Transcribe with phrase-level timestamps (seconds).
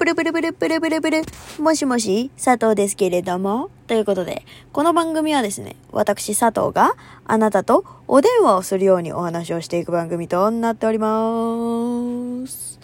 [0.00, 1.22] ブルブルブルブルブルブル。
[1.58, 3.68] もしもし、佐藤ですけれども。
[3.86, 6.94] ということで、この番組はですね、私佐藤が
[7.26, 12.80] あなたとお電話をするようにお話をしていく番組となっております。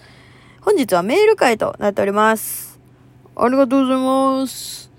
[0.61, 2.79] 本日はメール会となっております。
[3.35, 4.91] ありがとうございます。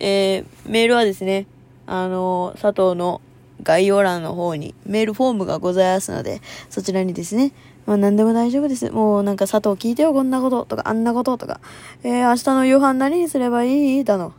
[0.00, 1.46] えー、メールはですね、
[1.86, 3.20] あの、佐藤の
[3.62, 6.40] 概要欄の方にメールフォームがございますので、
[6.70, 7.52] そちらにですね、
[7.86, 8.90] まあ何でも大丈夫です。
[8.90, 11.60] もうなんか佐藤聞いてよ、こんなこととか、あんなこととか、
[12.02, 14.04] えー、明日の夕飯何にすればいい？
[14.04, 14.32] だの。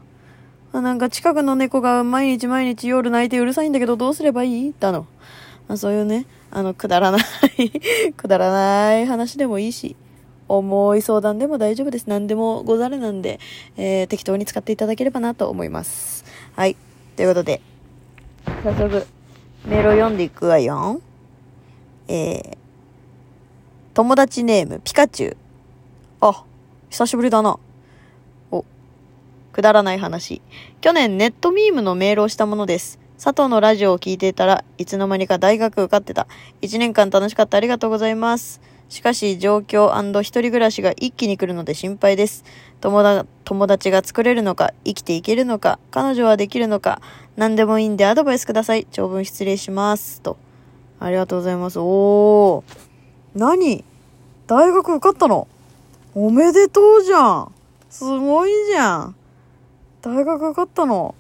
[0.73, 4.73] まあなんか近くの猫が毎日毎日夜泣いてうるさいんだけどどうすればいい？
[4.79, 5.07] だの。
[5.67, 7.17] まあそういうね、あの、くだらな
[7.57, 7.71] い
[8.15, 9.95] くだらない話でもいいし、
[10.49, 12.05] 重い相談でも大丈夫です。
[12.07, 13.39] 何でもござれなんで、
[13.75, 16.23] えー、適当に使っていただければなと思います。
[16.55, 16.75] はい。
[17.16, 17.61] ということで、
[18.63, 19.05] 早速、
[19.66, 21.02] メールを読んでいくわよ。
[22.07, 22.57] えー、
[23.97, 25.37] 友達ネーム、ピカチュウ。
[26.21, 26.43] あ、
[26.91, 27.57] 久しぶりだな。
[28.51, 28.63] お、
[29.51, 30.39] くだらない話。
[30.81, 32.99] 去年ネットミームのメールをしたものです。
[33.17, 36.27] 佐藤のラジオを聞いていたらいつの間にか大学受かってた。
[36.61, 37.57] 一年間楽しかった。
[37.57, 38.61] ありがとうございます。
[38.88, 39.89] しかし、状況
[40.22, 42.44] 一人暮らしが一気に来るので心配です。
[42.81, 47.02] 友だ友達が作れるのか、生きていけるのか、彼女はできるのか、
[47.35, 48.85] 何でもいいんでアドバイスください。
[48.91, 50.22] 長文失礼します。
[50.22, 50.38] と。
[51.00, 51.79] ありがとうございます。
[51.79, 52.86] おー。
[53.38, 53.83] 何？
[54.47, 55.47] 大学受かったの？
[56.16, 57.52] おめでとうじゃん。
[57.89, 59.16] すごいじゃん。
[60.02, 61.13] 大学受かったの？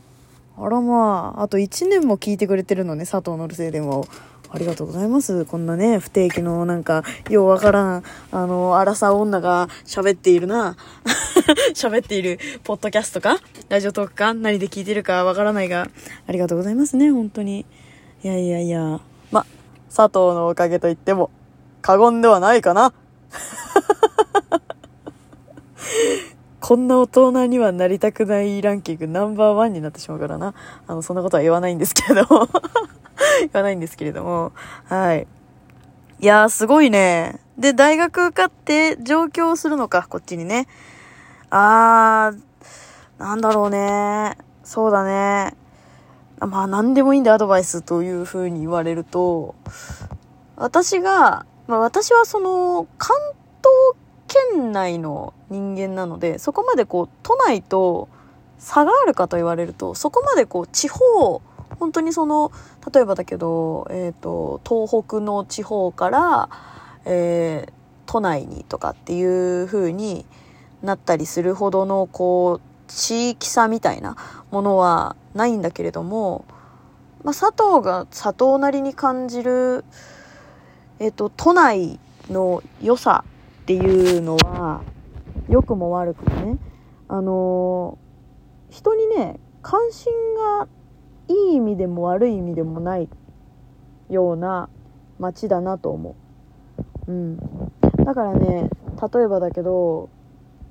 [0.57, 4.07] あらまあ、あと1年も聞いてくれてるのね、佐藤のるせい電話を。
[4.49, 5.45] ありがとうございます。
[5.45, 10.77] こんなね、不定期のなんか、ようわからん、あの、荒さ女が喋っているな。
[11.75, 13.37] 喋っている、ポッドキャストか？
[13.69, 14.33] ラジオトークか？
[14.33, 15.89] 何で聞いてるかわからないが、
[16.25, 17.65] ありがとうございますね、本当に。
[18.23, 19.01] いやいやいや。
[19.31, 19.45] ま、
[19.93, 21.29] 佐藤のおかげと言っても、
[21.87, 22.91] 過言ではないかな。
[26.59, 30.53] こんな大人にはなりたくないランキングナンバーワンになってしまうからな。
[30.85, 32.49] あの、そんなことは言わないんですけれども。
[33.39, 34.51] 言わないんですけれども。
[34.89, 35.27] はい。
[36.19, 37.39] いやー、すごいね。
[37.57, 40.67] で、大学受かって上京するのか、こっちにね。
[41.51, 44.37] あー、なんだろうね。
[44.65, 45.55] そうだね。
[46.41, 49.55] まあ、何でもいいんでアドバイスという風に言われると、
[50.57, 53.15] 私が、まあ私はその、関
[53.59, 58.09] 東県内の人間なので、そこまでこう、都内と
[58.57, 61.41] 差があるかと言われると、そこまでこう、地方、
[61.79, 62.51] 本当にその、
[62.93, 66.49] 例えばだけど、えっ、と、東北の地方から、
[67.05, 70.25] えー都内にとかっていう風に
[70.81, 74.15] なったりするほどの、こう、地域差みたいな
[74.49, 76.45] ものはないんだけれども、
[77.23, 79.83] まあ、佐藤が佐藤なりに感じる、
[80.99, 81.99] えっ、と、都内
[82.29, 83.23] の良さ
[83.63, 84.81] っていうのは、
[85.49, 86.57] 良くも悪くもね、
[87.07, 88.07] あのー
[88.69, 90.67] 人にね、関心が
[91.27, 93.09] いい意味でも悪い意味でもない
[94.09, 94.69] ような
[95.19, 96.15] 街だなと思
[97.07, 97.11] う。
[97.11, 97.37] うん。
[98.05, 98.69] だからね、
[99.13, 100.09] 例えばだけど、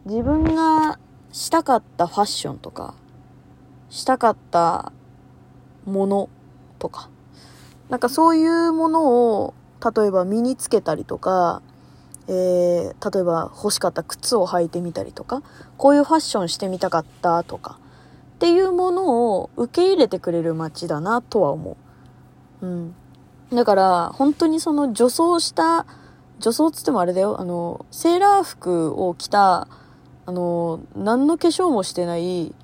[0.04, 0.98] 自分が
[1.32, 2.94] したかったファッションとか、
[3.88, 4.92] したかった
[5.84, 6.28] もの
[6.78, 7.09] とか、
[7.88, 9.54] なんかそういうものを、
[9.84, 11.62] 例えば身につけたりとか、
[12.28, 15.42] えー、例えば欲しかった靴を履いてみたりとか、
[15.76, 17.78] こういうファッションしてみたかったとか、
[18.36, 21.76] っていうものを受け入れてくれる街だなとは思
[22.62, 22.66] う。
[22.66, 22.94] うん。
[23.53, 25.86] だから、本当にその女装した、
[26.41, 29.69] 女装っつってもあれだよ、あの、セーラー服を着た、
[30.26, 32.54] あの、何の化粧もしてない、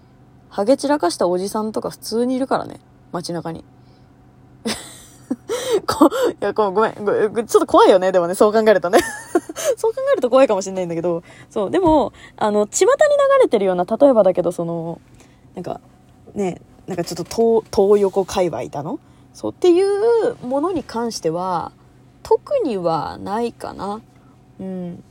[0.48, 2.80] ハゲ散らかしたおじさんとか普通にいるからね、
[3.12, 3.64] 街中に。
[5.86, 9.00] こいやこごめんご、ちょっと怖いよね、でもね、そう考えるとね。
[9.76, 12.96] そう考えると怖いかもしれないんだけど、そう、でも、あの、巷に流
[13.42, 15.00] れてるような、例えばだけど、その、
[15.54, 15.80] なんか、
[16.34, 18.98] ね、なんかちょっと東、東横界隈だの？
[19.34, 21.72] そうっていうものに関しては、
[22.22, 24.00] 特にはないかな。
[24.60, 25.02] うん。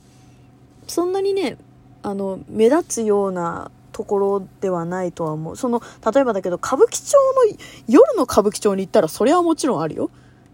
[0.86, 1.56] そんなにね、
[2.02, 5.56] あの、目立つようなところではないとは思う。
[5.56, 5.80] その、
[6.12, 7.58] 例えばだけど、歌舞伎町の、
[7.88, 10.10] 夜の歌舞伎町に行ったら、それはもちろんあるよ。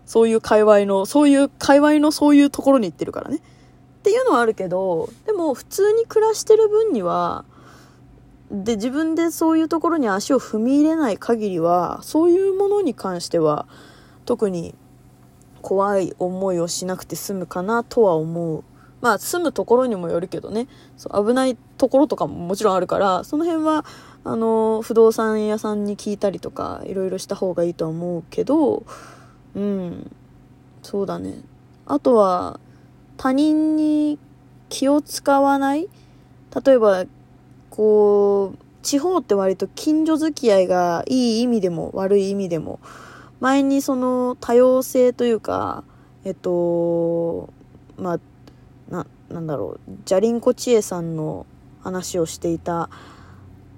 [0.09, 3.37] そういう界隈の、そういう界隈のそういうところに行ってるからね。
[3.37, 3.41] っ
[4.03, 7.45] ていうのはあるけど、でも普通に暮らしてる分には、
[8.51, 13.67] で、自分でそういうところに足を踏み入れない限りは、そういうものに関しては、
[14.25, 14.75] 特に
[15.61, 18.65] 怖い思いをしなくて済むかなとは思う。
[19.03, 23.85] まあ、住むところにもよるけどね、そう危ないところとかももちろんあるから、その辺は、
[24.25, 28.85] あの、不動産屋さんに聞いたりとか、いろいろした方がいいとは思うけど、
[29.59, 30.11] うん、
[30.83, 31.41] そうだね。
[31.85, 32.61] あとは、
[33.17, 34.19] 他人に
[34.69, 35.89] 気を使わない？
[36.65, 37.05] 例えば、
[37.69, 42.79] こう、地方って割と近所付き合いがいい意味でも悪い意味でも、
[43.41, 45.83] 前にその多様性というか、
[46.25, 47.53] えっと、
[47.97, 48.21] まあ、
[48.89, 51.47] な、なんだろう、じゃりんこちえさんの
[51.83, 52.91] 話をしていた、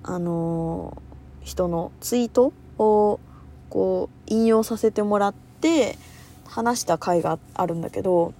[0.03, 1.03] あの
[1.41, 3.19] 人のツイートを
[3.71, 5.99] こう引用させてもらってって
[6.47, 8.33] 話した回があるんだけど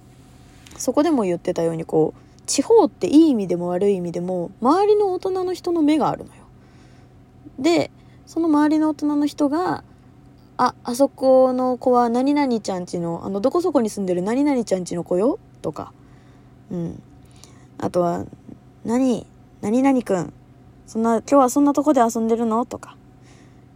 [0.77, 6.41] そこでも言ってたようにこう地方っていい意味でも悪い意味でも周りの大人の人の目があるのよ。
[7.59, 7.91] で
[8.25, 9.83] その周りの大人の人が
[10.57, 15.93] 「ああそこの子は何々ちゃんちのあのどこそこに住んでる何々ちゃんちの子よ」とか、
[16.71, 17.01] うん、
[17.77, 18.25] あとは
[18.83, 19.27] 「何
[19.61, 20.33] 何々くん
[20.87, 22.97] そんな今日はそんなとこで遊んでるの?」とか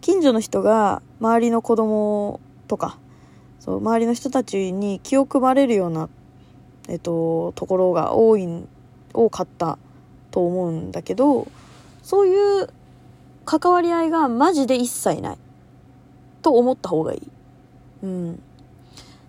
[0.01, 2.97] 近所の人が周りの子供とか
[3.65, 6.07] そう周りの人たちに気を配れるような、
[6.87, 8.47] えっと、ところが多い
[9.11, 9.79] 多かった
[10.29, 11.47] と思うんだけど
[12.03, 12.69] そういう
[13.43, 15.37] 関わり合いがマジで一切ない
[16.43, 17.21] と思った方がいい。
[18.03, 18.43] うん。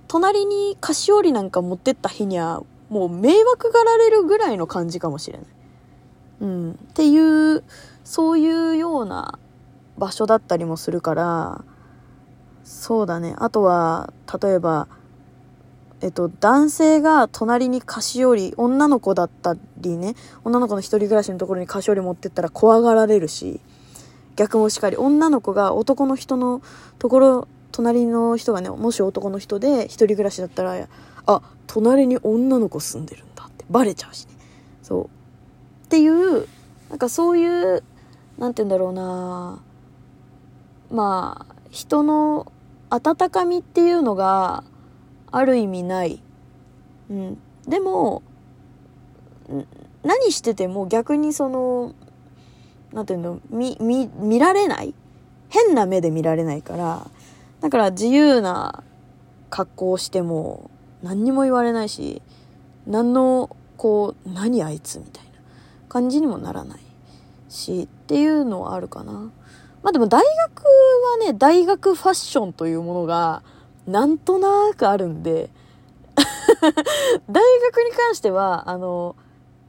[0.06, 5.46] 隣に菓子折りなんか持ってった日にはもう迷惑がられるぐらいの感じかもしれない。
[6.40, 6.72] うん。
[6.72, 7.64] っていう、
[8.04, 9.38] そういうような
[9.96, 11.64] 場所だったりもするから、
[12.66, 13.36] そうだね。
[13.38, 14.88] あとは、例えば、
[16.00, 23.60] えっと、男性が隣に菓子折り、女の子だったりね、女の子の一人暮らしのところに菓子折り持ってったら怖がられるし、
[24.34, 26.60] 逆もしかり、女の子が男の人の
[26.98, 30.88] ところ、隣の人がね、もし男の人で一人暮らしだったら、
[31.26, 34.32] あ、隣に女の子住んでるんだってバレちゃうしね。
[34.82, 35.04] そう。
[35.04, 36.48] っていう、
[36.90, 37.84] なんかそういう、
[38.38, 39.60] なんて言うんだろうな
[40.90, 42.52] まあ、人の
[42.90, 44.64] 温かみっていうのが
[45.30, 46.22] ある意味ない。
[47.10, 47.38] うん。
[47.66, 48.22] でも、
[50.04, 51.94] 何してても逆にその、
[52.92, 54.94] なんていうの、見、見、見られない？
[55.48, 57.10] 変な目で見られないから、
[57.60, 58.82] だから自由な
[59.50, 60.70] 格好をしても
[61.02, 62.22] 何にも言われないし、
[62.86, 65.30] 何の、こう、何あいつみたいな
[65.88, 66.80] 感じにもならない
[67.48, 69.30] し、っていうのはあるかな。
[69.86, 73.44] まあでも大学はね、大学ファッションというものが、
[73.86, 75.48] なんとなくあるんで
[77.30, 79.14] 大学に関しては、あの、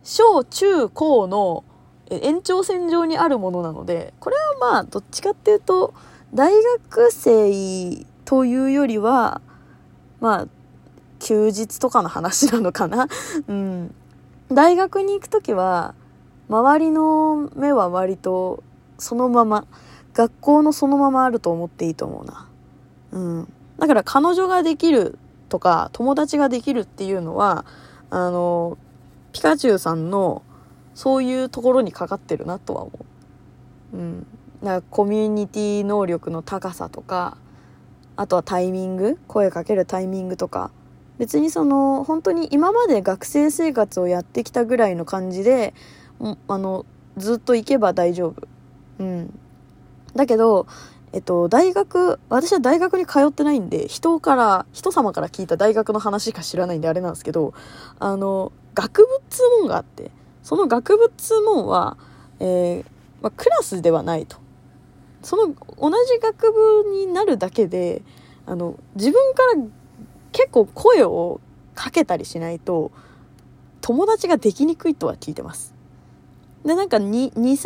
[0.01, 1.63] 小中高の
[2.09, 5.93] 延長線上にあるものなので、これはまあ、どっちかっていうと、
[6.33, 6.51] 大
[6.89, 9.41] 学生というよりは、
[10.19, 10.47] まあ、
[11.19, 13.07] 休日とかの話なのかな。
[13.47, 13.93] うん。
[14.51, 15.93] 大学に行くときは、
[16.49, 18.63] 周りの目は割と
[18.97, 19.65] そのまま、
[20.17, 22.49] 学校のそのままあると思っていいと思うな。
[23.11, 23.53] うん。
[23.77, 27.65] だから彼女ができるとか、友達ができるっていうのは、
[28.09, 28.79] あの、
[29.31, 30.41] ピカチュウさんの
[30.95, 32.91] そういうところにかかってるなとは思
[33.93, 33.97] う。
[33.97, 34.27] うん。
[34.63, 37.37] だからコミュニティ能力の高さとか、
[38.15, 40.71] あとはタイミング声かけるタイミングとか。
[41.19, 45.75] 別にその、本当に今まで学生生活をやってきたぐらいの感じで、
[46.47, 46.87] あの、
[47.17, 48.47] ずっと行けば大丈夫。
[48.97, 49.39] うん。
[50.17, 50.67] だけど、
[51.13, 57.53] えっと、大学、私は大学に通ってないんで、人から、人様から聞いた大学の話しか知らないんであれなんですけど、
[57.99, 60.11] あの、学部っつうもんがあって、
[60.43, 61.97] その学部っつうもんは、
[62.39, 62.85] えー、
[63.21, 64.37] まあ、クラスではないと。
[65.21, 65.47] その
[65.79, 66.51] 同じ学
[66.83, 68.01] 部になるだけで、
[68.45, 69.63] あの、自分から
[70.31, 71.41] 結構声を
[71.73, 72.91] かけたりしないと、
[73.81, 75.76] 友達ができにくいとは聞いてます。
[76.67, 77.57] で、なんか2、2、3年、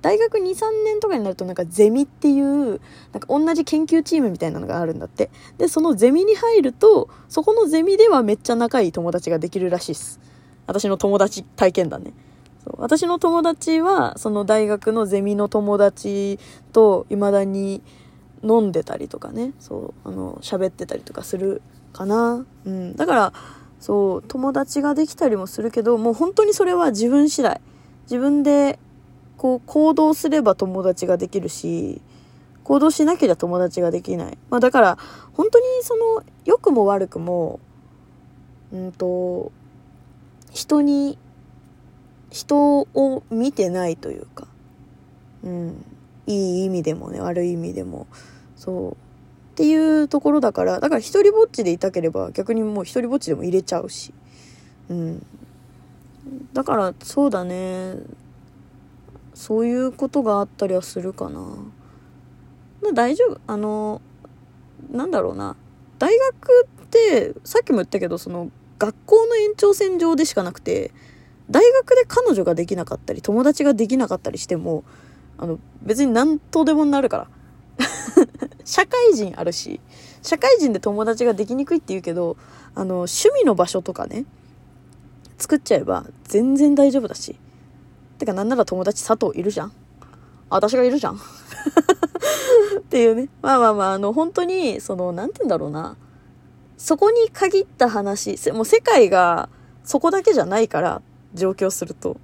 [0.00, 2.80] 大学2、3年とかになるとなんかゼミっていう、
[3.12, 5.30] なんか同じ研究チームみたいなのがあるんだって。
[5.58, 10.20] で、そのゼミに入ると、そこのゼミではめっちゃ仲いい友達ができるらしいっす。
[10.66, 12.14] 私の友達体験談ね。
[12.64, 16.38] そう私の友達は、その大学のゼミの友達
[16.72, 17.82] と未だに
[18.42, 21.60] 飲んでたりとかね、そう、あの、喋ってたりとかする
[21.92, 22.46] かな。
[22.64, 22.96] うん。
[22.96, 23.32] だから、
[23.80, 27.60] そう、友達ができたりもするけど、もう本当にそれは自分次第。
[28.10, 28.80] 自分で
[29.36, 32.02] こう行動すれば友達ができるし、
[32.64, 34.38] 行動しなければ友達ができない。
[34.50, 34.98] まあだから、
[35.32, 37.60] 本当にその、良くも悪くも、
[38.72, 39.52] うんと、
[40.50, 41.18] 人に、
[42.30, 44.48] 人を見てないというか、
[45.44, 45.84] うん、
[46.26, 48.08] いい意味でもね、悪い意味でも、
[48.56, 48.92] そう。
[48.92, 48.96] っ
[49.54, 54.12] ていうところだから、だから一人ぼっちでいたければ逆にもう一人ぼっちでも入れちゃうし、
[54.88, 55.26] うん。
[56.52, 57.96] だからそうだね。
[59.34, 61.40] そういうことがあったりはするかな。
[62.94, 63.40] 大丈夫？
[63.46, 64.00] あの
[64.90, 65.56] なんだろうな。
[65.98, 70.92] 大学ってさっきも言ったけどその学校の延長線上でしかなくて
[71.50, 74.84] 大学で彼女ができなかったり、友達ができなかったりしても、
[75.36, 77.28] あの、別に何とでもなるから。
[78.64, 79.80] 社会人あるし、
[80.22, 82.36] 社会人で友達ができにくいって言うけど、
[82.74, 84.26] あの、趣味の場所とかね、
[85.40, 87.36] 作っちゃえば全然大丈夫だし。
[88.18, 89.72] てかなんなら友達佐藤いるじゃん。
[90.50, 91.14] 私がいるじゃん。
[92.80, 93.28] っていうね。
[93.40, 95.96] まあまあまあ、あの、本当に、その、なんて言うんだろうな。
[96.76, 99.48] そこに限った話、もう世界が
[99.84, 101.02] そこだけじゃないから、
[101.34, 102.16] 上京すると。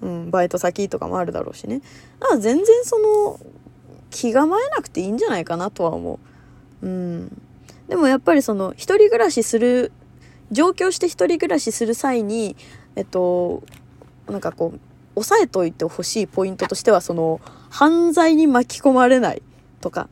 [0.00, 1.80] うん、バイト先とかもあるだろうしね。
[2.20, 3.40] あ全然その、
[4.10, 6.18] 気構えなくていいんじゃないかなとは思
[6.82, 6.86] う。
[6.86, 7.42] うん。
[7.88, 9.92] でもやっぱりその、一人暮らしする、
[10.52, 12.56] 上京して一人暮らしする際に、
[12.94, 13.62] えっと、
[14.28, 14.80] なんかこう、
[15.14, 17.40] 押さえといてほしいポイントとしては、その、
[17.70, 19.42] 犯罪に巻き込まれない
[19.80, 20.08] とか、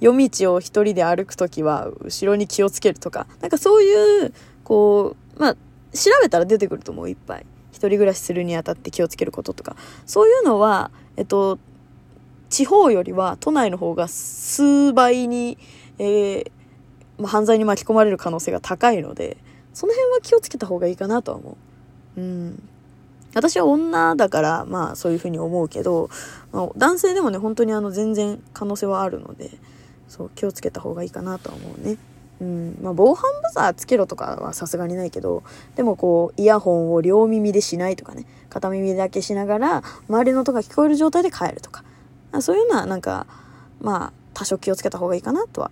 [0.00, 4.32] 夜道を一人で歩くときは後ろに気をつけるとか、なんかそういう、
[4.64, 5.54] こう、まあ、
[5.92, 7.46] 調べたら出てくると思う、いっぱい。
[7.70, 9.76] 一人暮らしするにあたって気をつけることとか。
[10.06, 11.58] そういうのは、えっと、
[12.50, 15.56] 地方よりは都内の方が数倍に、
[15.98, 16.50] えー、
[17.18, 19.36] まあ、犯罪に巻き込まれる可能性が高いので、
[19.74, 21.56] その辺は気をつけた方がいいかなとは思
[22.16, 22.20] う。
[22.20, 22.68] うん。
[23.34, 26.10] 私は女だから、まあそういうふうに思うけど、
[26.52, 29.50] まあ、男性でもね、本当にあの全然可能性はあるので、
[30.08, 31.96] そう、気をつけた方がいいかなとは思うね。
[32.40, 32.78] うん。
[32.82, 35.42] まあ防犯ブザーつけろとかはさすがにないけど、
[35.76, 41.84] でもこう、イヤホンを両耳でしないとかね、片耳だけしながら、周りの音が聞こえる状態で帰るとか。
[42.32, 43.26] あそういうのはなんか、
[43.80, 45.70] まあ、多少気をつけた方がいいかなとは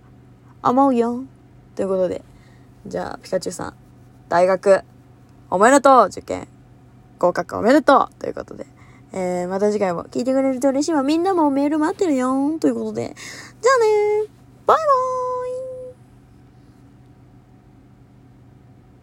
[0.62, 1.24] 思うよ。
[1.74, 2.22] ということで、
[2.86, 3.74] じゃあ、ピカチュウさん、
[4.30, 4.84] 大学、
[5.50, 6.46] おめでとう受験
[7.18, 8.66] 合格おめでとうということで。
[9.12, 11.02] えー、また次回も聞いてくれると嬉しいわ。
[11.02, 13.16] みんなもメール待ってるよということで。
[13.60, 13.78] じゃあ
[14.24, 14.30] ね
[14.66, 15.29] バイバーイ